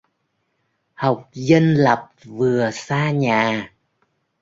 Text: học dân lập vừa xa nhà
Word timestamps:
học 0.93 1.29
dân 1.33 1.73
lập 1.73 2.11
vừa 2.25 2.69
xa 2.73 3.11
nhà 3.11 3.73